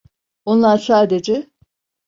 Onlar 0.45 0.77
sadece… 0.77 1.49